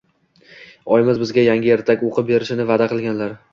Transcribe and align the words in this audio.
Oyimiz 0.95 1.19
bizga 1.25 1.45
yangi 1.49 1.73
ertak 1.77 2.03
o‘qib 2.09 2.31
berishni 2.33 2.69
va’da 2.75 2.91
qilganlar”. 2.97 3.41